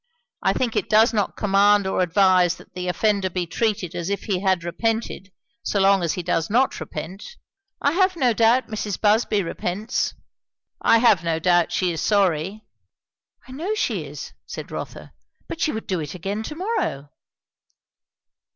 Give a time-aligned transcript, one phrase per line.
[0.41, 4.23] I think it does not command or advise that the offender be treated as if
[4.23, 5.31] he had repented,
[5.61, 7.23] so long as he does not repent."
[7.83, 8.99] "I have no doubt Mrs.
[8.99, 10.17] Busby repents," said Mrs.
[10.17, 10.75] Mowbray.
[10.81, 12.65] "I have no doubt she is sorry."
[13.47, 15.13] "I know she is," said Rotha;
[15.47, 17.09] "but she would do it again to morrow."